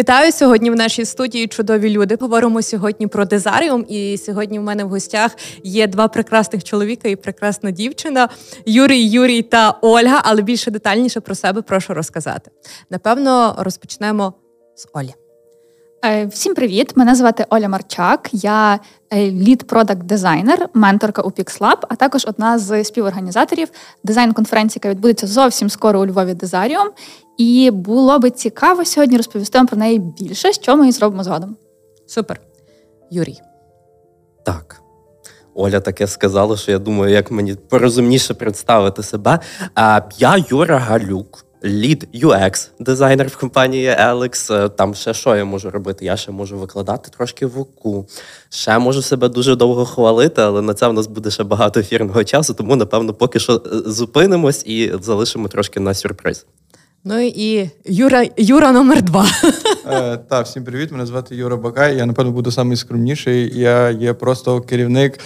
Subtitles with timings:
[0.00, 2.16] Вітаю сьогодні в нашій студії чудові люди.
[2.20, 3.86] Говоримо сьогодні про дезаріум.
[3.88, 8.28] І сьогодні в мене в гостях є два прекрасних чоловіка і прекрасна дівчина
[8.66, 10.22] Юрій, Юрій та Ольга.
[10.24, 12.50] Але більше детальніше про себе прошу розказати.
[12.90, 14.34] Напевно, розпочнемо
[14.76, 15.14] з Олі.
[16.04, 16.96] Е, всім привіт!
[16.96, 18.28] Мене звати Оля Марчак.
[18.32, 18.78] Я
[19.12, 23.68] лід продакт дизайнер, менторка у PixLab, а також одна з співорганізаторів
[24.04, 26.88] дизайн-конференції, яка відбудеться зовсім скоро у Львові Дезаріум.
[27.38, 31.56] І було би цікаво сьогодні розповісти вам про неї більше, що ми і зробимо згодом.
[32.06, 32.40] Супер,
[33.10, 33.40] Юрій.
[34.44, 34.82] Так.
[35.54, 39.38] Оля таке сказала, що я думаю, як мені порозумніше представити себе.
[40.18, 44.54] Я Юра Галюк лід UX дизайнер в компанії Alex.
[44.54, 46.04] Е, там ще що я можу робити?
[46.04, 48.06] Я ще можу викладати трошки в УКУ.
[48.48, 52.24] Ще можу себе дуже довго хвалити, але на це в нас буде ще багато ефірного
[52.24, 53.60] часу, тому напевно поки що е,
[53.90, 56.46] зупинимось і залишимо трошки на сюрприз.
[57.04, 59.26] Ну і Юра Юра номер два.
[59.86, 60.92] Е, Так, всім привіт.
[60.92, 61.96] Мене звати Юра Бакай.
[61.96, 63.58] Я напевно буду найскромніший.
[63.58, 65.18] Я є просто керівник.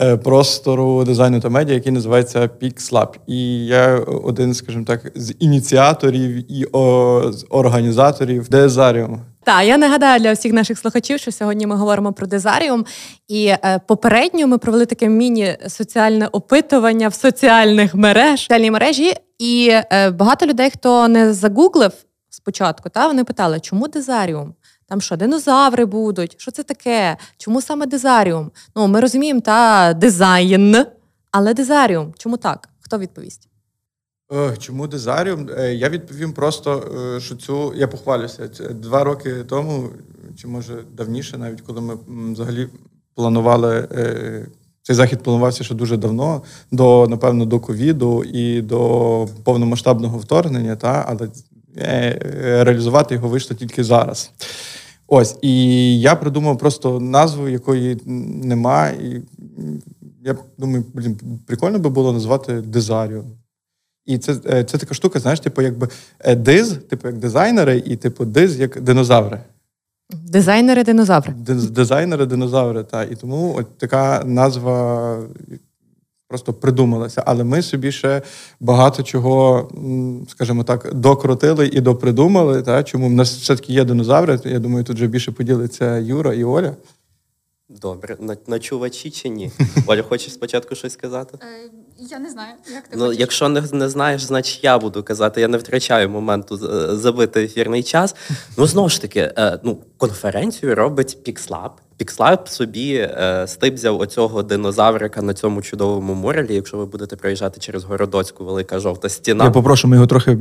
[0.00, 3.14] Е, простору дизайну та медіа, який називається PixLab.
[3.26, 9.20] І я один, скажімо так, з ініціаторів і о, з організаторів Дезаріуму.
[9.44, 12.84] Так, я нагадаю для всіх наших слухачів, що сьогодні ми говоримо про дезаріум.
[13.28, 19.14] І е, попередньо ми провели таке міні-соціальне опитування в соціальних мереж, соціальній мережі.
[19.38, 21.92] І е, багато людей, хто не загуглив
[22.30, 24.54] спочатку, та вони питали, чому дезаріум?
[24.94, 26.34] Там що, динозаври будуть?
[26.40, 27.16] Що це таке?
[27.38, 28.50] Чому саме дизаріум?
[28.76, 30.86] Ну, ми розуміємо, та дизайн,
[31.30, 32.14] але дизаріум.
[32.18, 32.68] Чому так?
[32.80, 33.48] Хто відповість?
[34.58, 35.48] Чому дизаріум?
[35.58, 38.48] Е, я відповім просто, е, що цю я похвалюся.
[38.70, 39.88] Два роки тому,
[40.36, 41.96] чи може давніше, навіть коли ми
[42.32, 42.68] взагалі
[43.14, 43.88] планували.
[43.92, 44.46] Е,
[44.82, 51.04] цей захід планувався ще дуже давно, до, напевно, до ковіду і до повномасштабного вторгнення, та,
[51.08, 51.28] але
[52.64, 54.30] реалізувати його вийшло тільки зараз.
[55.16, 58.00] Ось, і я придумав просто назву, якої
[58.44, 58.88] нема.
[58.88, 59.22] І
[60.24, 63.24] я думаю, блін, прикольно би було назвати Дизаріо.
[64.06, 65.88] І це е, це така штука, знаєш, типу, якби
[66.20, 69.40] е, диз, типу як дизайнери, і типу диз як динозаври.
[70.12, 71.32] Дизайнери-динозаври.
[71.70, 73.12] Дизайнери-динозаври, так.
[73.12, 75.18] І тому от така назва
[76.28, 77.22] просто придумалася.
[77.26, 78.22] Але ми собі ще
[78.60, 79.68] багато чого,
[80.28, 82.62] скажімо так, докрутили і допридумали.
[82.62, 82.82] Та?
[82.82, 84.40] Чому в нас все-таки є динозаври?
[84.44, 86.76] Я думаю, тут вже більше поділиться Юра і Оля.
[87.68, 89.50] Добре, начувачі чи ні?
[89.86, 91.38] Оля, хочеш спочатку щось сказати?
[91.42, 92.54] Е, я не знаю.
[92.74, 93.20] як ти Ну, хочеш.
[93.20, 95.40] Якщо не не знаєш, значить я буду казати.
[95.40, 98.14] Я не втрачаю моменту е, забити ефірний час.
[98.56, 101.70] Ну, знову ж таки, е, ну, конференцію робить PixLab.
[102.00, 106.54] PixLab собі е, стибзяв оцього динозаврика на цьому чудовому морелі.
[106.54, 109.44] Якщо ви будете проїжджати через Городоцьку, велика жовта стіна.
[109.44, 110.36] Я попрошу, ми його трохи,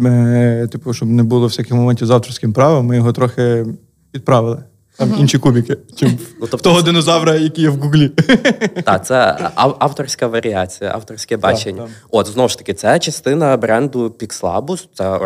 [0.71, 3.65] типу, щоб не було всяких моментів з авторським правом, ми його трохи
[4.13, 4.63] відправили.
[4.97, 5.19] Там uh-huh.
[5.19, 6.85] інші кубики, чим ну, тобто того це...
[6.85, 8.11] динозавра, який є в Гуглі.
[8.83, 11.81] Так, це авторська варіація, авторське бачення.
[11.81, 12.07] Так, так.
[12.11, 15.19] От знову ж таки, це частина бренду PixLab, це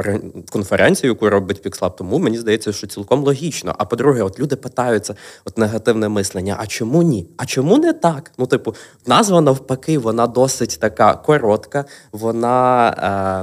[0.50, 3.76] конференція, яку робить PixLab, Тому мені здається, що цілком логічно.
[3.78, 7.28] А по-друге, от люди питаються, от негативне мислення: а чому ні?
[7.38, 8.32] А чому не так?
[8.38, 12.90] Ну, типу, назва навпаки, вона досить така коротка, вона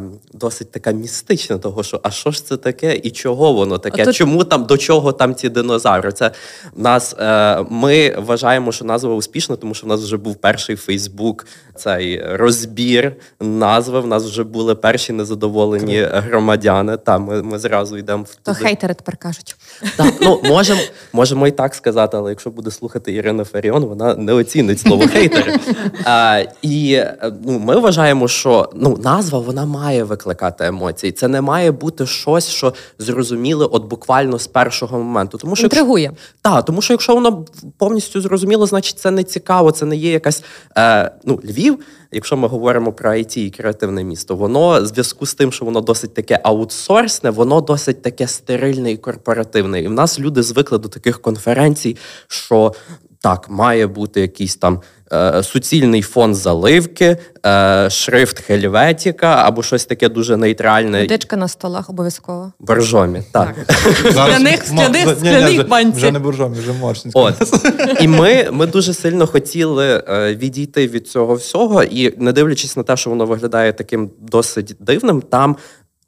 [0.02, 4.04] е, досить така містична, того що а що ж це таке і чого воно таке?
[4.04, 4.14] Тут...
[4.14, 6.13] Чому там до чого там ці динозаври?
[6.14, 6.30] Це
[6.76, 11.47] нас е, ми вважаємо, що назва успішна, тому що в нас вже був перший Фейсбук,
[11.76, 14.00] цей розбір назви.
[14.00, 16.97] В нас вже були перші незадоволені громадяни.
[16.97, 19.56] Та ми ми зразу йдемо в то хейтери тепер кажуть.
[19.97, 20.80] Так, ну можемо
[21.12, 25.56] можемо і так сказати, але якщо буде слухати Ірина Фаріон, вона не оцінить слово хейтери.
[26.04, 27.03] А, І
[27.44, 31.12] ну, ми вважаємо, що ну назва вона має викликати емоції.
[31.12, 35.38] Це не має бути щось, що зрозуміли от буквально з першого моменту.
[35.38, 36.03] Тому що інтригує.
[36.42, 37.44] Так, тому що якщо воно
[37.78, 40.42] повністю зрозуміло, значить це не цікаво, це не є якась
[40.78, 41.78] е, ну Львів.
[42.12, 45.81] Якщо ми говоримо про IT і креативне місто, воно в зв'язку з тим, що воно
[45.81, 49.81] досить таке аутсорсне, воно досить таке стерильне і корпоративне.
[49.81, 51.97] І в нас люди звикли до таких конференцій,
[52.28, 52.72] що
[53.24, 54.80] так, має бути якийсь там
[55.12, 57.16] е, суцільний фон заливки,
[57.47, 61.00] е, шрифт Хельветіка або щось таке дуже нейтральне.
[61.00, 62.53] Водичка на столах обов'язково.
[62.60, 63.54] Боржомі, так.
[64.10, 65.97] Скляних скляних банці.
[65.97, 67.21] Вже не боржомі, вже морщинські.
[67.21, 67.34] От.
[68.00, 72.82] І ми ми дуже сильно хотіли е, відійти від цього всього, і не дивлячись на
[72.82, 75.56] те, що воно виглядає таким досить дивним, там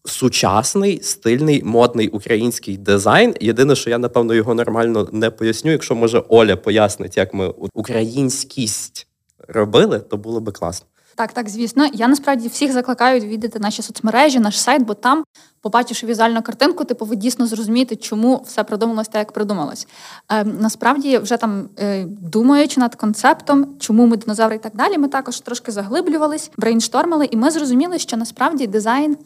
[0.06, 3.34] сучасний, стильний, модний український дизайн.
[3.40, 5.70] Єдине, що я напевно його нормально не поясню.
[5.70, 9.06] Якщо може Оля пояснить, як ми українськість
[9.48, 10.86] робили, то було би класно.
[11.16, 11.86] Так, так, звісно.
[11.92, 15.24] Я насправді всіх закликаю відвідати наші соцмережі, наш сайт, бо там,
[15.60, 19.86] побачивши візуальну картинку, типу, ви дійсно зрозумієте, чому все придумалось так, як придумалось.
[20.32, 25.08] Е, Насправді, вже там е, думаючи над концептом, чому ми динозаври і так далі, ми
[25.08, 29.16] також трошки заглиблювались, брейнштормили, і ми зрозуміли, що насправді дизайн.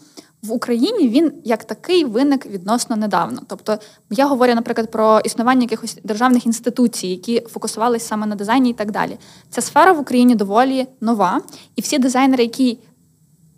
[0.43, 3.43] В Україні він як такий виник відносно недавно.
[3.47, 3.79] Тобто
[4.11, 8.91] я говорю, наприклад, про існування якихось державних інституцій, які фокусувалися саме на дизайні і так
[8.91, 9.19] далі.
[9.51, 11.41] Ця сфера в Україні доволі нова,
[11.77, 12.79] і всі дизайнери, які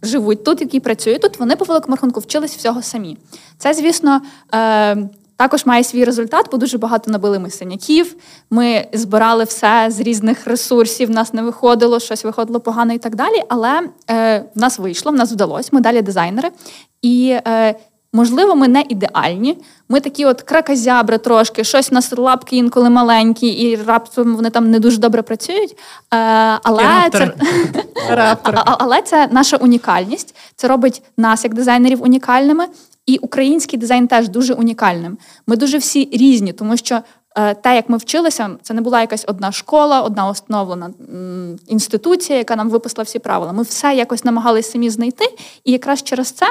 [0.02, 3.19] живуть тут, які працюють тут, вони по великому рахунку вчились всього самі.
[3.58, 4.20] Це, звісно,
[4.55, 8.17] е, також має свій результат, бо дуже багато набили ми синяків.
[8.50, 13.14] Ми збирали все з різних ресурсів, в нас не виходило, щось виходило погано і так
[13.17, 13.43] далі.
[13.49, 13.81] Але
[14.11, 15.69] е, в нас вийшло, в нас вдалося.
[15.73, 16.50] Ми далі дизайнери.
[17.02, 17.75] І е,
[18.12, 19.58] можливо, ми не ідеальні.
[19.88, 24.70] Ми такі, от кракозябри трошки, щось у нас лапки інколи маленькі, і раптом вони там
[24.70, 25.70] не дуже добре працюють.
[25.70, 25.76] Е,
[26.62, 27.35] але це
[28.64, 30.37] але це наша унікальність.
[30.56, 32.67] Це робить нас як дизайнерів унікальними.
[33.06, 35.19] І український дизайн теж дуже унікальним.
[35.46, 37.00] Ми дуже всі різні, тому що
[37.34, 40.90] те, як ми вчилися, це не була якась одна школа, одна установлена
[41.66, 43.52] інституція, яка нам виписала всі правила.
[43.52, 45.25] Ми все якось намагалися самі знайти,
[45.64, 46.46] і якраз через це.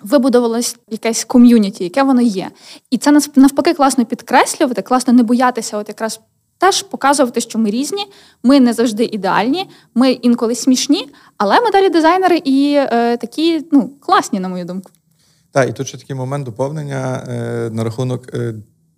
[0.00, 2.50] Вибудувалось якесь ком'юніті, яке воно є.
[2.90, 6.20] І це навпаки класно підкреслювати, класно не боятися, от якраз
[6.58, 8.06] теж показувати, що ми різні,
[8.42, 13.90] ми не завжди ідеальні, ми інколи смішні, але ми далі дизайнери і е, такі ну,
[14.00, 14.90] класні, на мою думку.
[15.58, 18.54] Так, і тут ще такий момент доповнення е, на рахунок, е,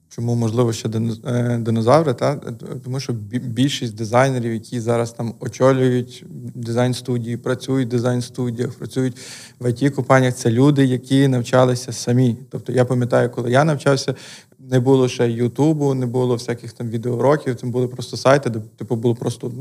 [0.09, 2.41] чому можливо ще е, динозаври, та?
[2.85, 6.25] тому що більшість дизайнерів, які зараз там очолюють
[6.55, 9.17] дизайн-студії, працюють в дизайн-студіях, працюють
[9.61, 12.37] в it компаніях це люди, які навчалися самі.
[12.51, 14.15] Тобто я пам'ятаю, коли я навчався.
[14.59, 18.97] Не було ще Ютубу, не було всяких там відеоуроків, там були просто сайти, де типу
[18.97, 19.53] було просто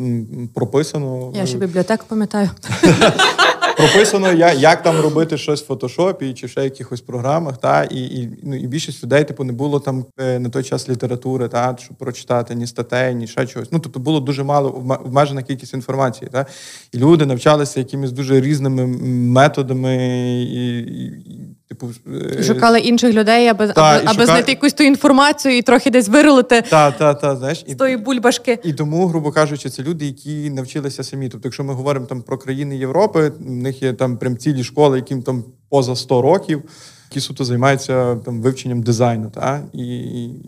[0.54, 1.32] прописано.
[1.36, 2.50] Я ще бібліотеку пам'ятаю.
[3.80, 7.58] прописано, як там робити щось в фотошопі чи ще якихось програмах.
[7.58, 10.90] Та І і, ну, і більшість людей, типу, не було там е, на той час
[10.90, 13.72] літератури, та щоб прочитати ні статей, ні ще чогось.
[13.72, 14.70] Ну тобто було дуже мало
[15.06, 16.30] обмежена кількість інформації.
[16.32, 16.46] Та?
[16.92, 19.96] І люди навчалися якимись дуже різними методами
[20.44, 20.80] і.
[20.80, 21.90] і Типу,
[22.38, 24.26] е, Шукали інших людей, аби та, аби, аби шукали...
[24.26, 28.60] знайти якусь ту інформацію і трохи десь вирулити та, та, та, знаєш, з тої бульбашки.
[28.64, 31.30] І тому, грубо кажучи, це люди, які навчилися самі.
[31.30, 34.98] Тобто, якщо ми говоримо там про країни Європи, в них є там прям цілі школи,
[34.98, 36.64] яким там поза 100 років
[37.12, 39.30] які суто займаються там вивченням дизайну.
[39.30, 39.62] Та?
[39.74, 39.86] І,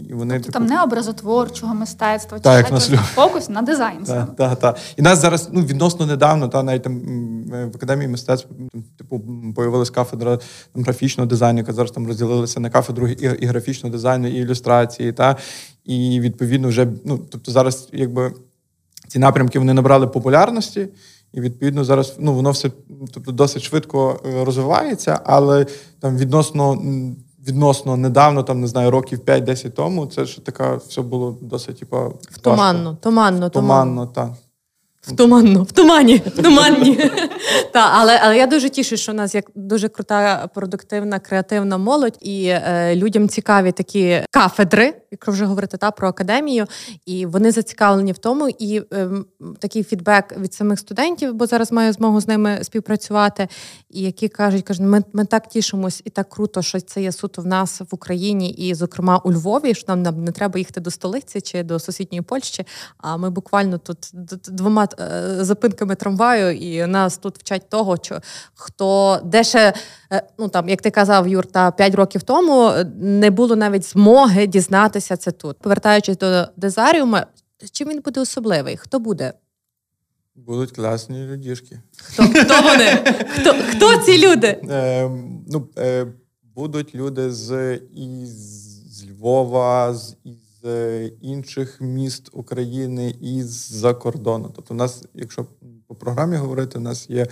[0.10, 0.66] і вони тобто, типу...
[0.66, 2.90] там не образотворчого мистецтва, та, як нас...
[2.90, 4.04] фокус на дизайн.
[4.04, 4.76] Та, та, та.
[4.98, 7.02] І нас зараз ну, відносно недавно, та навіть там
[7.50, 8.48] в академії мистецтв
[8.98, 9.22] типу
[9.56, 10.40] появилась кафедра
[10.74, 15.14] там, графічного дизайну, яка зараз там розділилася на кафедру і, і графічного дизайну, і ілюстрації.
[15.14, 15.36] Та?
[15.86, 18.34] І відповідно вже ну, тобто зараз, якби
[19.08, 20.88] ці напрямки вони набрали популярності.
[21.34, 22.72] І відповідно зараз ну воно все
[23.14, 25.66] тобто досить швидко е, розвивається, але
[26.00, 26.78] там відносно
[27.48, 32.10] відносно недавно, там не знаю, років 5-10 тому, це ж така все було досить типа
[32.42, 34.32] туманно, туманно, туманно, так.
[35.02, 36.96] В туманно, в тумані, в туманні.
[37.74, 42.18] Та, але але я дуже тішу, що у нас є дуже крута, продуктивна, креативна молодь,
[42.22, 46.66] і е, людям цікаві такі кафедри, якщо вже говорити та про академію,
[47.06, 48.50] і вони зацікавлені в тому.
[48.60, 49.10] І е,
[49.60, 53.48] такий фідбек від самих студентів, бо зараз маю змогу з ними співпрацювати,
[53.90, 57.42] і які кажуть, кажуть, ми ми так тішимось і так круто, що це є суто
[57.42, 60.92] в нас в Україні, і, зокрема, у Львові, що нам, нам не треба їхати до
[60.92, 62.66] столиці чи до сусідньої Польщі.
[62.98, 63.98] А ми буквально тут
[64.48, 68.20] двома е, зупинками трамваю, і нас тут вчать того, що
[68.54, 69.74] хто де ще,
[70.14, 74.48] е, ну там, як ти казав, Юр, та 5 років тому не було навіть змоги
[74.48, 75.58] дізнатися це тут.
[75.58, 77.26] Повертаючись до дезаріума,
[77.72, 78.78] чим він буде особливий?
[78.78, 79.34] Хто буде?
[80.36, 81.82] Будуть класні людішки.
[81.98, 83.04] Хто хто вони?
[83.30, 84.48] Хто хто ці люди?
[84.70, 85.10] Е,
[85.48, 86.08] ну, е,
[86.56, 90.16] Будуть люди з із з Львова, з
[90.66, 94.52] е, інших міст України і з-за кордону.
[94.56, 95.46] Тобто, у нас, якщо
[95.88, 97.28] по програмі говорити, у нас є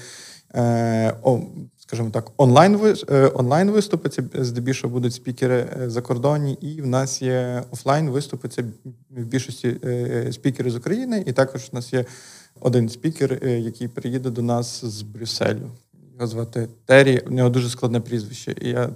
[0.55, 1.41] е, о,
[1.77, 4.09] скажімо так, онлайн е, онлайн виступи.
[4.09, 8.48] Це здебільшого будуть спікери е, закордонні, і в нас є офлайн виступи.
[8.48, 8.63] Це
[9.09, 12.05] в більшості е, спікери з України, і також у нас є
[12.59, 15.71] один спікер, який приїде до нас з Брюсселю.
[16.13, 17.19] Його звати Террі.
[17.27, 18.55] У нього дуже складне прізвище.
[18.62, 18.89] І я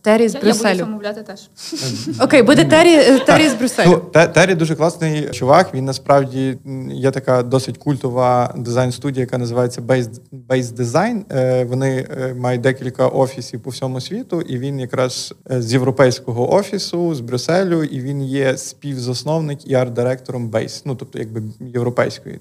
[0.00, 1.50] Террі з Я, я буду замовляти теж.
[2.20, 4.02] Окей, буде Террі, е, Террі з Брюсселю.
[4.14, 5.74] Ну, Террі дуже класний чувак.
[5.74, 6.58] Він насправді
[6.90, 10.10] є така досить культова дизайн-студія, яка називається Base,
[10.48, 11.22] Base Design.
[11.30, 17.14] Е, Вони е, мають декілька офісів по всьому світу, і він якраз з європейського офісу,
[17.14, 20.82] з Брюсселю, і він є співзасновник і арт-директором Base.
[20.84, 22.40] Ну, тобто, якби європейської,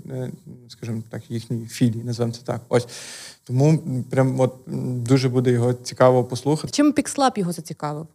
[0.67, 2.61] скажімо так, їхньої філії, називаємо це так.
[2.69, 2.87] Ось.
[3.51, 3.79] Тому
[4.09, 4.53] прям от
[5.03, 6.73] дуже буде його цікаво послухати.
[6.73, 8.07] Чим Пікслаб його зацікавив?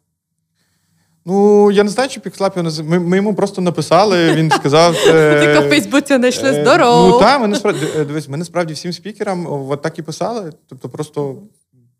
[1.24, 2.80] Ну, я не знаю, чи Пікслап його наз...
[2.80, 4.94] ми, ми йому просто написали, він сказав.
[5.08, 7.08] е, Тільки в Фейсбуці знайшли е, здорово.
[7.08, 10.52] Ну так, ми насправді е, дивись, ми насправді всім спікерам от так і писали.
[10.68, 11.36] Тобто, просто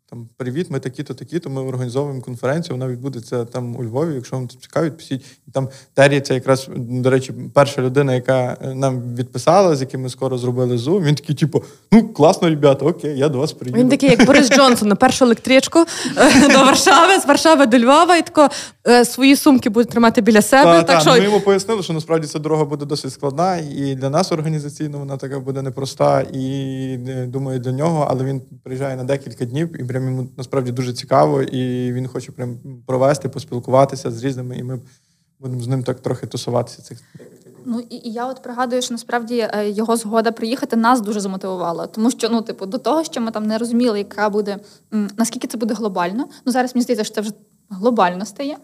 [0.09, 1.49] там привіт, ми такі-то, такі-то.
[1.49, 2.75] Ми організовуємо конференцію.
[2.77, 4.15] Вона відбудеться там у Львові.
[4.15, 5.25] Якщо вам це цікавить, пишіть.
[5.47, 10.01] І там Террі, це якраз до речі, перша людина, яка е, нам відписала, з яким
[10.01, 11.03] ми скоро зробили зум.
[11.03, 13.79] Він такий, типу, ну класно, ребята, окей, я до вас приїду.
[13.79, 15.79] Він такий, як Борис Джонсон, на першу електричку
[16.17, 18.49] е, до Варшави, з Варшави до Львова, і тако
[18.87, 20.63] е, свої сумки буде тримати біля себе.
[20.63, 23.95] Та, так та, що Ми йому пояснили, що насправді ця дорога буде досить складна, і
[23.95, 26.97] для нас організаційно вона така буде непроста, і
[27.27, 31.41] думаю, для нього, але він приїжджає на декілька днів, і прям йому насправді дуже цікаво,
[31.41, 34.79] і він хоче прям провести, поспілкуватися з різними, і ми
[35.39, 36.81] будемо з ним так трохи тусуватися.
[36.81, 36.99] Цих
[37.65, 41.87] Ну і, і я от пригадую, що насправді е, його згода приїхати нас дуже замотивувала.
[41.87, 44.57] Тому що ну, типу, до того, що ми там не розуміли, яка буде
[44.91, 46.27] наскільки це буде глобально.
[46.45, 47.31] Ну зараз мені здається, що це вже
[47.69, 48.57] глобально стає.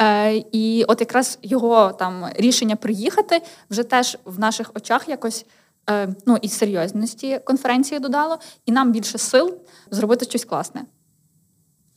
[0.00, 5.46] Е, і от якраз його там рішення приїхати вже теж в наших очах якось.
[5.90, 9.54] Е, Ну і серйозності конференції додало, і нам більше сил
[9.90, 10.82] зробити щось класне.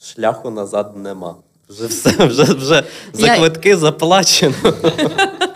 [0.01, 1.35] Шляху назад нема.
[1.69, 4.53] Вже все, вже, вже за Я- квитки заплачено.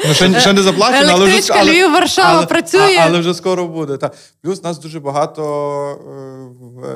[0.08, 2.98] Ну, ще, ще не заплачено, але вже але- Львів, Варшава але, працює.
[3.00, 3.98] а- але вже скоро буде.
[3.98, 4.12] Та.
[4.42, 5.44] Плюс нас дуже багато
[6.84, 6.88] е,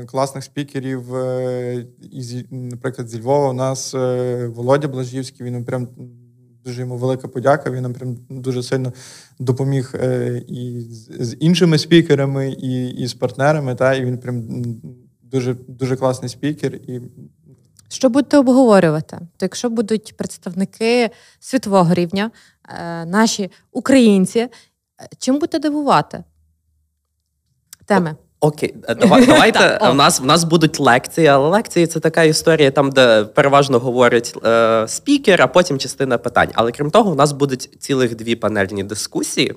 [0.00, 1.14] е, класних спікерів.
[1.14, 5.88] Е, із, наприклад, зі Львова у нас е, Володя Блажівський, він прям.
[6.66, 7.70] Дуже йому велика подяка.
[7.70, 8.92] Він нам прям дуже сильно
[9.38, 10.80] допоміг е, і
[11.20, 13.74] з, іншими спікерами, і, і з партнерами.
[13.74, 14.44] Та, і він прям
[15.22, 16.74] дуже, дуже класний спікер.
[16.74, 17.00] І
[17.88, 19.18] Що будете обговорювати?
[19.36, 22.30] То якщо будуть представники світового рівня,
[22.68, 24.50] е, наші українці, е,
[25.18, 26.24] чим будете дивувати?
[27.84, 28.16] Теми.
[28.40, 29.78] Окей, е, давай, давайте.
[29.90, 34.34] У нас, в нас будуть лекції, але лекції це така історія, там, де переважно говорить
[34.44, 36.48] е, спікер, а потім частина питань.
[36.54, 39.54] Але крім того, у нас будуть цілих дві панельні дискусії.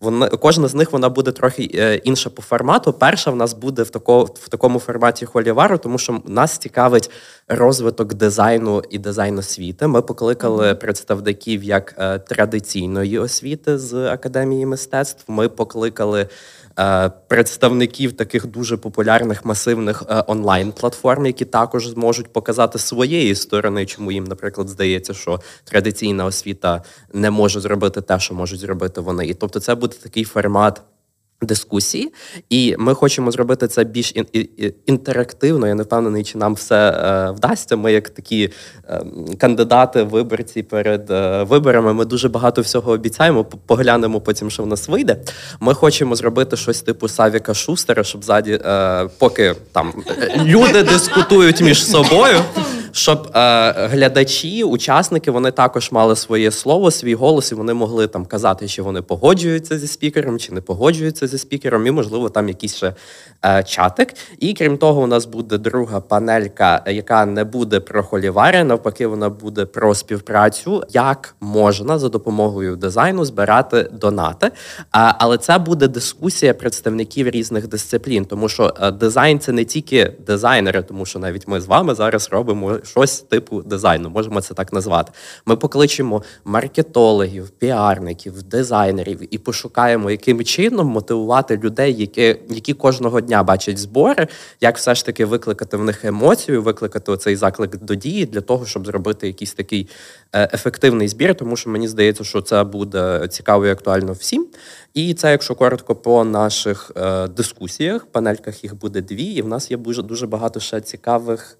[0.00, 2.92] Вони, кожна з них вона буде трохи е, інша по формату.
[2.92, 7.10] Перша в нас буде в, тако, в такому форматі холівару, тому що нас цікавить
[7.48, 9.86] розвиток дизайну і дизайн освіти.
[9.86, 15.24] Ми покликали представників як е, традиційної освіти з академії мистецтв.
[15.28, 16.28] Ми покликали
[17.28, 24.24] представників таких дуже популярних масивних е, онлайн-платформ, які також зможуть показати своєї сторони, чому їм,
[24.24, 26.82] наприклад, здається, що традиційна освіта
[27.12, 29.26] не може зробити те, що можуть зробити вони.
[29.26, 30.82] І тобто, це буде такий формат.
[31.42, 32.12] Дискусії,
[32.50, 35.66] і ми хочемо зробити це більш ін- інтерактивно.
[35.66, 37.76] Я не впевнений, чи нам все е, вдасться.
[37.76, 38.50] Ми, як такі
[38.88, 39.02] е,
[39.38, 43.44] кандидати, виборці перед е, виборами, ми дуже багато всього обіцяємо.
[43.44, 45.16] Поглянемо потім, що в нас вийде.
[45.60, 48.60] Ми хочемо зробити щось типу Савіка Шустера, щоб ззаді,
[49.18, 49.92] поки там
[50.44, 52.40] люди дискутують між собою.
[52.92, 58.26] Щоб е, глядачі, учасники, вони також мали своє слово, свій голос, і вони могли там
[58.26, 62.76] казати, чи вони погоджуються зі спікером, чи не погоджуються зі спікером, і можливо там якийсь
[62.76, 62.94] ще
[63.44, 64.14] е, чатик.
[64.38, 69.28] І крім того, у нас буде друга панелька, яка не буде про холівари, навпаки, вона
[69.28, 74.50] буде про співпрацю, як можна за допомогою дизайну збирати донати.
[74.92, 80.12] А, але це буде дискусія представників різних дисциплін, тому що е, дизайн це не тільки
[80.26, 84.72] дизайнери, тому що навіть ми з вами зараз робимо щось типу дизайну, можемо це так
[84.72, 85.12] назвати.
[85.46, 93.42] Ми покличемо маркетологів, піарників, дизайнерів і пошукаємо, яким чином мотивувати людей, які, які кожного дня
[93.42, 94.28] бачать збори,
[94.60, 98.66] як все ж таки викликати в них емоцію, викликати оцей заклик до дії для того,
[98.66, 99.88] щоб зробити якийсь такий
[100.32, 104.46] е, ефективний збір, тому що мені здається, що це буде цікаво і актуально всім.
[104.94, 109.70] І це, якщо коротко, по наших е, дискусіях, панельках їх буде дві, і в нас
[109.70, 111.58] є дуже, дуже багато ще цікавих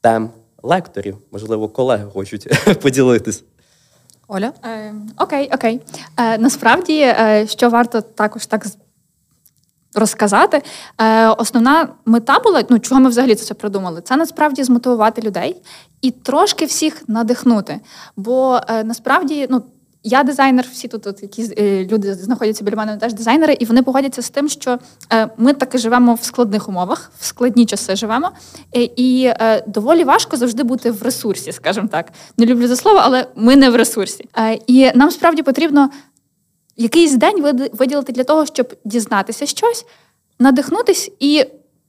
[0.00, 0.30] тем
[0.62, 1.18] лекторів.
[1.32, 2.48] Можливо, колеги хочуть
[2.82, 3.44] поділитись.
[4.28, 4.52] Оля?
[4.64, 5.80] Е, окей, окей.
[6.16, 8.66] Е, насправді, е, що варто також так
[9.94, 10.62] розказати,
[11.00, 15.62] е, основна мета була, ну чого ми взагалі це все придумали, це насправді змотивувати людей
[16.02, 17.80] і трошки всіх надихнути.
[18.16, 19.62] Бо е, насправді, ну.
[20.08, 23.82] Я дизайнер, всі тут, тут які е, люди знаходяться біля мене, теж дизайнери, і вони
[23.82, 24.78] погодяться з тим, що
[25.12, 28.30] е, ми таки живемо в складних умовах, в складні часи живемо,
[28.74, 29.32] і
[29.66, 32.12] доволі важко завжди бути в ресурсі, скажімо так.
[32.36, 34.28] Не люблю за слово, але ми не в ресурсі.
[34.66, 35.90] І нам справді потрібно
[36.76, 39.86] якийсь день виділити для того, щоб дізнатися щось,
[40.38, 41.44] надихнутись і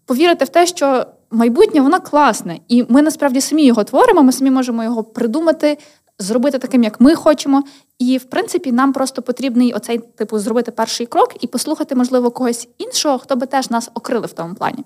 [0.06, 4.24] повірити в те, що майбутнє воно класне, і ми насправді самі його творимо.
[4.24, 5.78] Ми самі можемо його придумати,
[6.20, 7.64] зробити таким, як ми хочемо.
[8.00, 12.68] І в принципі, нам просто потрібний оцей типу зробити перший крок і послухати, можливо, когось
[12.78, 14.84] іншого, хто би теж нас окрили в тому плані.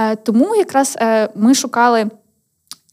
[0.00, 2.10] Е, Тому якраз е, ми шукали.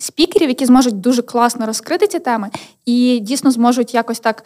[0.01, 2.49] Спікерів, які зможуть дуже класно розкрити ці теми,
[2.85, 4.43] і дійсно зможуть якось так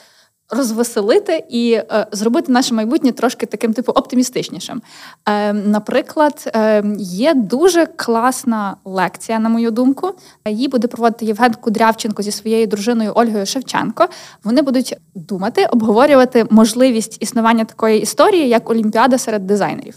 [0.50, 4.82] розвеселити і е, зробити наше майбутнє трошки таким типу оптимістичнішим.
[5.30, 10.12] Е, Наприклад, е, є дуже класна лекція, на мою думку.
[10.48, 14.08] Її буде проводити Євген Кудрявченко зі своєю дружиною Ольгою Шевченко.
[14.44, 19.96] Вони будуть думати, обговорювати можливість існування такої історії, як Олімпіада серед дизайнерів.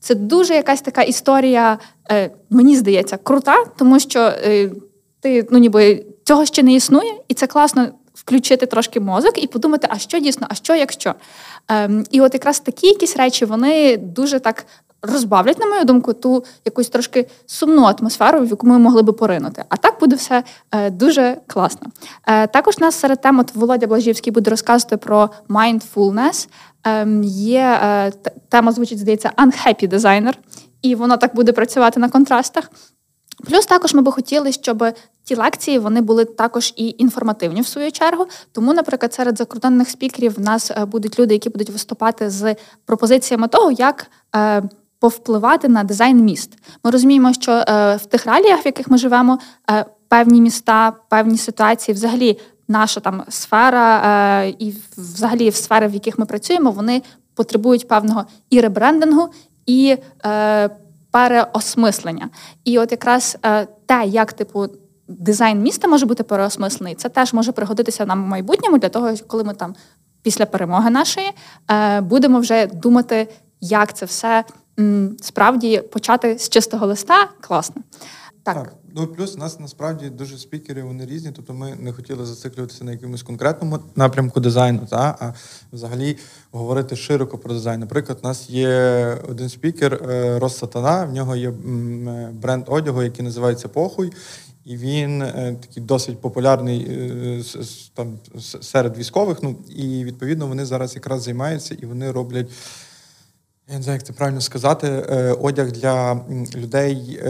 [0.00, 1.78] Це дуже якась така історія,
[2.10, 4.70] е, мені здається, крута, тому що е,
[5.20, 7.88] ти ну ніби цього ще не існує, і це класно
[8.24, 11.14] включити трошки мозок і подумати, а що дійсно, а що якщо.
[11.68, 14.66] Ем, І от якраз такі якісь речі вони дуже так.
[15.06, 19.64] Розбавлять, на мою думку, ту якусь трошки сумну атмосферу, в яку ми могли би поринути.
[19.68, 21.88] А так буде все е, дуже класно.
[22.26, 26.48] Е, Також нас серед тем от Володя Блажівський буде розказувати про mindfulness.
[26.86, 28.12] Е, Є е,
[28.48, 30.34] тема звучить, здається, unhappy designer,
[30.82, 32.70] і воно так буде працювати на контрастах.
[33.50, 34.84] Плюс також ми би хотіли, щоб
[35.24, 38.26] ті лекції вони були також і інформативні в свою чергу.
[38.52, 43.48] Тому, наприклад, серед закордонних спікерів в нас е, будуть люди, які будуть виступати з пропозиціями
[43.48, 44.62] того, як е,
[44.98, 46.58] повпливати на дизайн міст.
[46.84, 49.38] Ми розуміємо, що е, в тих реаліях, в яких ми живемо,
[50.08, 52.38] певні міста, певні ситуації, взагалі,
[52.68, 57.02] наша там сфера і взагалі в сфери, в яких ми працюємо, вони
[57.34, 59.28] потребують певного і ребрендингу,
[59.66, 59.96] і
[61.10, 62.28] переосмислення.
[62.64, 63.38] І от якраз
[63.86, 64.68] те, як типу
[65.08, 66.94] дизайн міста може бути переосмислений.
[66.94, 69.74] Це теж може пригодитися нам в майбутньому для того, коли ми там
[70.22, 71.30] після перемоги нашої
[71.70, 73.28] е, будемо вже думати,
[73.60, 74.44] як це все
[75.20, 77.28] справді почати з чистого листа.
[77.40, 77.82] Класно.
[78.42, 78.54] Так.
[78.54, 78.72] так.
[78.96, 82.92] Ну плюс у нас насправді дуже спікери, вони різні, тобто ми не хотіли зациклюватися на
[82.92, 85.32] якомусь конкретному напрямку дизайну, та, а
[85.72, 86.16] взагалі
[86.50, 87.80] говорити широко про дизайн.
[87.80, 88.68] Наприклад, у нас є
[89.28, 91.50] один спікер е, Рос Сатана, в нього є
[92.32, 94.12] бренд одягу, який називається Похуй.
[94.64, 97.42] І він е, такий досить популярний е,
[97.94, 98.18] там
[98.60, 99.42] серед військових.
[99.42, 102.50] Ну і відповідно вони зараз якраз займаються і вони роблять.
[103.68, 107.20] Я не знаю, як це правильно сказати, е, одяг для людей,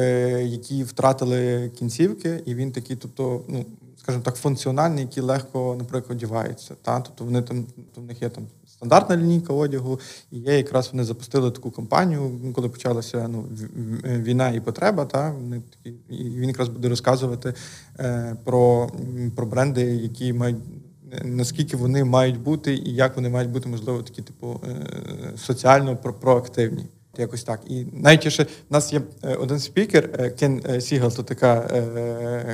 [0.51, 3.65] які втратили кінцівки, і він такий, тобто, ну
[3.97, 6.75] скажімо так, функціональний, який легко, наприклад, одівається.
[6.83, 7.01] Та?
[7.01, 11.05] Тобто вони там, тобто в них є там стандартна лінійка одягу, і є якраз вони
[11.05, 13.45] запустили таку кампанію, коли почалася ну,
[14.05, 15.05] війна і потреба.
[15.05, 17.55] Та вони такі, і він якраз буде розказувати
[17.99, 18.91] е, про,
[19.37, 20.57] про бренди, які мають.
[21.25, 26.87] Наскільки вони мають бути, і як вони мають бути, можливо, такі, типу, е, соціально проактивні.
[27.19, 27.61] Якось так.
[27.67, 31.61] І найчіше в нас є е, один спікер, е, Кен Сігал, то така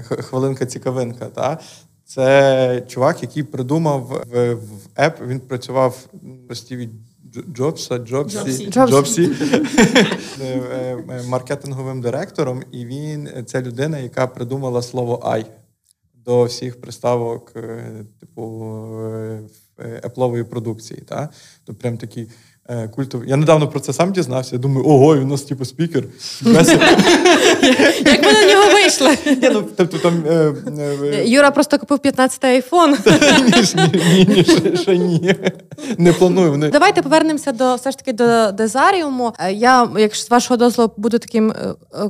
[0.02, 1.26] хвилинка-цікавинка.
[1.26, 1.58] Та?
[2.14, 5.20] Це чувак, який придумав в, в еп.
[5.26, 6.06] Він працював
[6.48, 6.88] в Стіві
[7.54, 9.30] Джобса, Джобсі, Джобсі
[10.40, 15.46] е, е, маркетинговим директором, і він це людина, яка придумала слово «ай»
[16.14, 18.74] до всіх приставок, е, типу
[19.78, 21.00] еплової продукції.
[21.00, 21.28] Та?
[21.64, 22.28] То прям такий
[22.70, 23.28] Е, культовий.
[23.28, 24.56] Я недавно про це сам дізнався.
[24.56, 26.04] Я думаю, ого, він у нас типу спікер.
[28.04, 29.18] Як ми на нього вийшли?
[29.52, 30.54] Ну, тобто е,
[31.02, 32.96] е, Юра просто купив 15-й айфон.
[34.14, 35.34] Ні, ні, ще ні.
[35.98, 36.70] Не планую.
[36.72, 39.32] Давайте повернемося до все ж таки до Дезаріуму.
[39.52, 41.54] Я, якщо з вашого дозволу, буду таким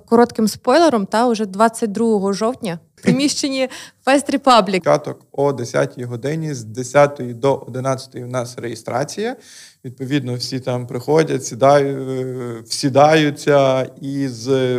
[0.08, 2.78] коротким спойлером, та уже 22 жовтня.
[2.96, 3.68] В приміщенні
[4.06, 4.78] Fest Republic.
[4.78, 9.36] Початок о 10-й годині з 10 до 11 у нас реєстрація.
[9.84, 14.76] Відповідно, всі там приходять, сідають, всідаються, і з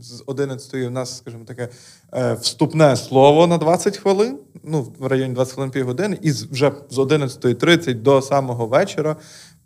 [0.00, 1.68] з 11 у нас, скажімо таке,
[2.12, 6.98] е, вступне слово на 20 хвилин, ну, в районі 20 хвилин півгодини, і вже з
[6.98, 9.16] 11.30 до самого вечора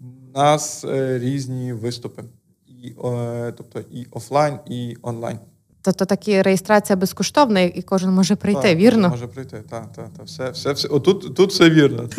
[0.01, 2.23] у нас е, різні виступи.
[2.67, 2.95] І,
[3.57, 5.39] Тобто і офлайн, і онлайн.
[5.83, 9.09] Тобто такі реєстрація безкоштовна, і кожен може прийти, так, вірно?
[9.09, 10.27] Може прийти, так, так, так.
[10.27, 10.89] Все, все, все.
[10.89, 12.09] Отут тут все вірно.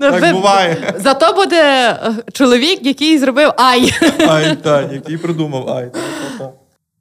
[0.00, 0.94] Ну, так буває.
[0.98, 3.90] Зато буде е, чоловік, який зробив ай.
[4.28, 5.90] Ай, так, який придумав ай.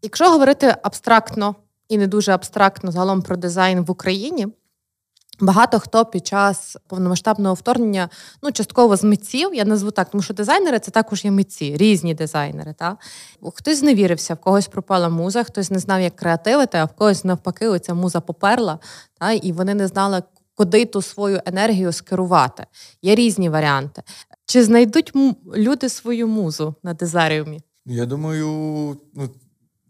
[0.02, 1.56] Якщо говорити абстрактно
[1.90, 4.48] і не дуже абстрактно загалом про дизайн в Україні,
[5.42, 8.10] Багато хто під час повномасштабного вторгнення,
[8.44, 12.14] ну частково з митців, я назву так, тому що дизайнери це також є митці, різні
[12.14, 12.74] дизайнери.
[12.74, 12.98] Та?
[13.54, 17.68] Хтось зневірився, в когось пропала муза, хтось не знав, як креативити, а в когось навпаки,
[17.68, 18.80] оця муза поперла,
[19.20, 19.32] та?
[19.32, 20.24] і вони не знали,
[20.56, 22.66] куди ту свою енергію скерувати.
[23.02, 24.04] Є різні варіанти.
[24.46, 25.14] Чи знайдуть
[25.56, 27.62] люди свою музу на дизаріумі?
[27.86, 28.48] Я думаю,
[29.14, 29.30] ну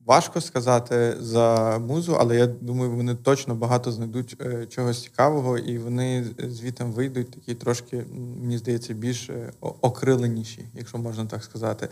[0.06, 5.78] важко сказати за музу, але я думаю, вони точно багато знайдуть е, чогось цікавого, і
[5.78, 8.04] вони звітом вийдуть такі трошки,
[8.42, 11.90] мені здається, більш е, окриленіші, якщо можна так сказати.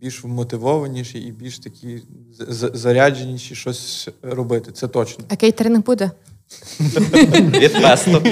[0.00, 2.02] Більш вмотивованіші і більш такі
[2.74, 4.72] зарядженіші щось робити.
[4.72, 5.24] Це точно.
[5.28, 6.10] А кейтеринг буде?
[6.80, 8.22] Від фесту.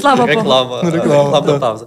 [0.00, 1.86] Слава Реклама, реклама Рекламна пауза.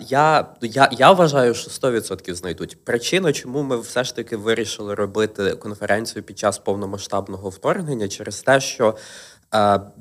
[0.00, 2.84] Я я, я вважаю, що 100% знайдуть.
[2.84, 8.60] Причина, чому ми все ж таки вирішили робити конференцію під час повномасштабного вторгнення, через те,
[8.60, 8.96] що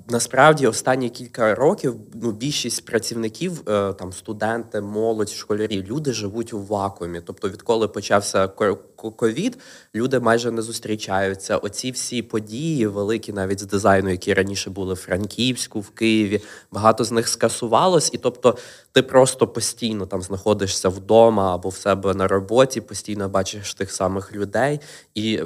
[0.09, 6.59] Насправді останні кілька років ну більшість працівників, е, там студенти, молодь, школярі, люди живуть у
[6.59, 7.21] вакуумі.
[7.25, 8.47] Тобто, відколи почався
[8.95, 9.57] ковід,
[9.95, 11.57] люди майже не зустрічаються.
[11.57, 17.03] Оці всі події, великі, навіть з дизайну, які раніше були в Франківську, в Києві, багато
[17.03, 18.57] з них скасувалось, і тобто
[18.91, 24.33] ти просто постійно там знаходишся вдома або в себе на роботі, постійно бачиш тих самих
[24.33, 24.79] людей,
[25.15, 25.41] і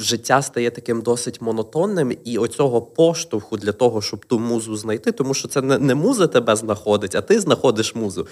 [0.00, 2.16] життя стає таким досить монотонним.
[2.24, 6.26] І оцього поштовху для того, щоб ту музу знайти, тому що це не, не муза
[6.26, 8.26] тебе знаходить, а ти знаходиш музу.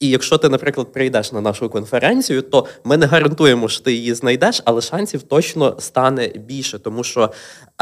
[0.00, 4.14] І якщо ти, наприклад, прийдеш на нашу конференцію, то ми не гарантуємо, що ти її
[4.14, 7.32] знайдеш, але шансів точно стане більше, тому що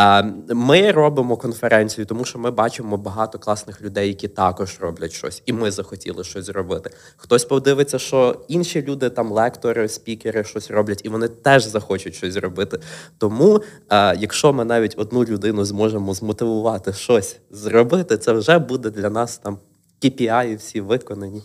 [0.00, 5.42] е, ми робимо конференцію, тому що ми бачимо багато класних людей, які також роблять щось,
[5.46, 6.90] і ми захотіли щось зробити.
[7.16, 12.32] Хтось подивиться, що інші люди, там лектори, спікери, щось роблять, і вони теж захочуть щось
[12.32, 12.78] зробити.
[13.18, 19.10] Тому, е, якщо ми навіть одну людину зможемо змотивувати щось зробити, це вже буде для
[19.10, 19.58] нас там
[20.02, 21.42] KPI всі виконані.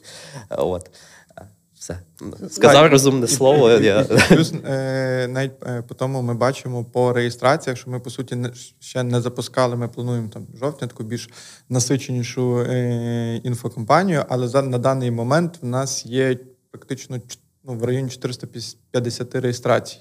[0.50, 0.89] От.
[1.80, 2.00] Все.
[2.50, 3.70] Сказав так, розумне слово.
[3.70, 4.04] Я...
[4.30, 8.52] Плюс е, навіть е, по тому ми бачимо по реєстраціях, що ми, по суті, не,
[8.80, 11.30] ще не запускали, ми плануємо там жовтня таку більш
[11.70, 16.38] насиченішу е, інфокомпанію, але за, на даний момент в нас є
[16.72, 17.20] практично
[17.63, 19.98] ну, в районі 450 реєстрацій.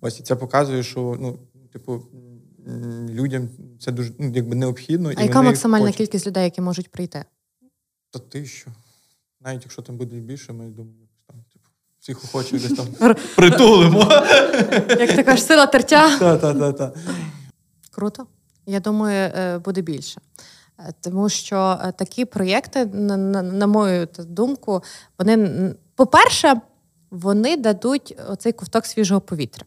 [0.00, 1.38] Ось і це показує, що ну,
[1.72, 2.02] типу,
[3.10, 5.08] людям це дуже ну, якби необхідно.
[5.16, 5.96] А і яка максимальна хочуть...
[5.96, 7.24] кількість людей, які можуть прийти?
[8.10, 8.70] Та тисячу.
[9.40, 11.68] Навіть якщо там буде більше, ми думаємо, там, типу,
[12.00, 13.98] всіх охочих десь там притулимо.
[14.88, 16.18] Як така ж сила тертя.
[16.40, 16.96] Так-так-так.
[17.90, 18.26] Круто.
[18.66, 20.20] Я думаю, е, буде більше.
[20.78, 24.82] Е, тому що е, такі проєкти, на, на, на мою думку,
[25.18, 26.60] вони, по-перше,
[27.10, 29.64] вони дадуть оцей ковток свіжого повітря.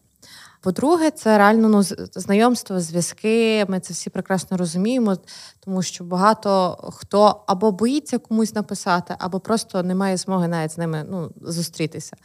[0.62, 1.82] По-друге, це реально ну,
[2.14, 3.64] знайомство, зв'язки.
[3.68, 5.16] Ми це всі прекрасно розуміємо,
[5.60, 10.78] тому що багато хто або боїться комусь написати, або просто не має змоги навіть з
[10.78, 12.16] ними ну, зустрітися.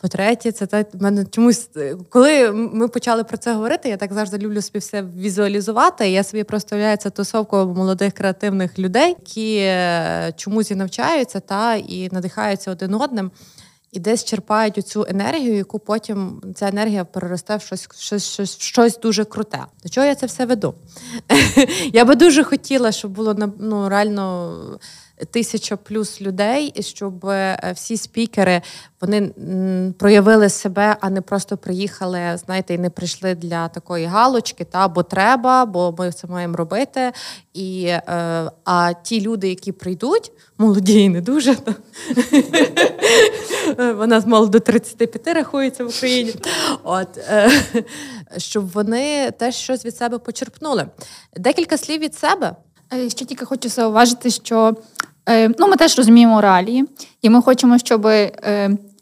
[0.00, 1.68] По-третє, це та мене чомусь,
[2.10, 6.10] коли ми почали про це говорити, я так завжди люблю собі все візуалізувати.
[6.10, 11.74] Я собі просто уявляю це тусовку молодих креативних людей, які е, чомусь і навчаються та
[11.74, 13.30] і надихаються один одним
[13.96, 18.98] і десь черпають цю енергію, яку потім ця енергія переросте в щось щось, щось, щось
[18.98, 19.64] дуже круте.
[19.82, 20.74] До чого я це все веду?
[21.92, 24.54] Я би дуже хотіла, щоб було ну, реально
[25.30, 28.62] тисяча плюс людей, і щоб е, всі спікери
[29.00, 29.30] вони
[29.98, 35.02] проявили себе, а не просто приїхали, знаєте, і не прийшли для такої галочки, та бо
[35.02, 37.12] треба, бо ми це маємо робити.
[37.54, 38.02] І, е,
[38.64, 41.56] А ті люди, які прийдуть, молоді і не дуже.
[43.96, 46.34] Вона з молоду 35 рахується в Україні.
[46.82, 47.50] От, е,
[48.36, 50.86] Щоб вони теж щось від себе почерпнули.
[51.36, 52.56] Декілька слів від себе.
[53.08, 54.76] Ще тільки хочу зауважити, що
[55.58, 56.84] ну, ми теж розуміємо реалії,
[57.22, 58.30] і ми хочемо, щоб е,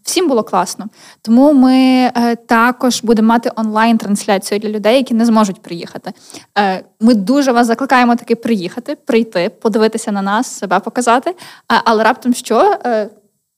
[0.05, 0.87] всім було класно.
[1.23, 1.75] Тому ми
[2.17, 6.13] е, також будемо мати онлайн-трансляцію для людей, які не зможуть приїхати.
[6.59, 11.35] Е, ми дуже вас закликаємо таки приїхати, прийти, подивитися на нас, себе показати.
[11.67, 13.09] але раптом що е,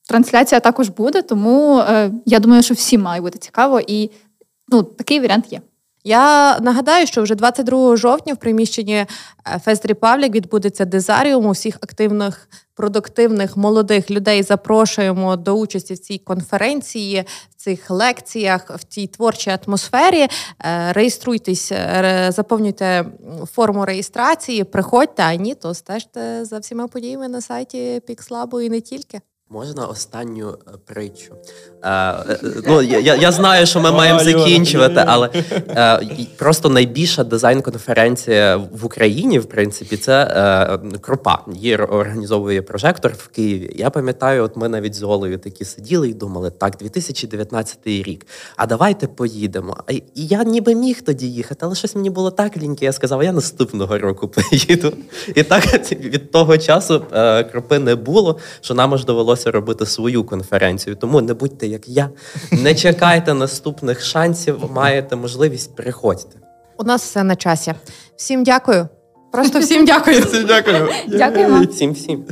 [0.09, 1.83] трансляція також буде, тому
[2.27, 4.11] я думаю, що всім має бути цікаво, і
[4.69, 5.61] ну, такий варіант є.
[6.07, 9.07] Я нагадаю, що вже 22 жовтня в приміщенні
[9.67, 11.47] Fest Republic відбудеться дизаріум.
[11.47, 18.85] Усіх активних, продуктивних молодих людей запрошуємо до участі в цій конференції, в цих лекціях, в
[18.85, 20.23] цій творчій атмосфері.
[20.65, 23.05] Е, реєструйтесь, е, заповнюйте
[23.53, 28.81] форму реєстрації, приходьте, а ні, то стежте за всіма подіями на сайті Пікслабу і не
[28.81, 29.21] тільки.
[29.51, 31.35] Можна останню е, притчу.
[31.83, 35.31] Е, е, ну, Я я знаю, що ми маємо закінчувати, але
[35.69, 36.01] е,
[36.37, 40.23] просто найбільша дизайн-конференція в Україні, в принципі, це
[40.85, 41.39] е, Крупа.
[41.55, 43.73] Її організовує прожектор в Києві.
[43.75, 48.67] Я пам'ятаю, от ми навіть з Олею такі сиділи і думали, так, 2019 рік, а
[48.67, 49.77] давайте поїдемо.
[49.89, 52.85] І я ніби міг тоді їхати, але щось мені було так ліньке.
[52.85, 54.93] Я сказав, я наступного року поїду.
[55.35, 59.87] І так від того часу е, кропи не було, що нам аж довелося довелося робити
[59.87, 60.97] свою конференцію.
[60.97, 62.11] Тому не будьте як я,
[62.53, 64.71] не чекайте наступних шансів.
[64.71, 66.39] Маєте можливість приходьте.
[66.79, 67.75] У нас все на часі.
[68.17, 68.89] Всім дякую.
[69.33, 70.23] Просто всім дякую.
[70.23, 70.89] Всім дякую.
[71.09, 71.67] Дякуємо.
[71.71, 72.25] Всім всім.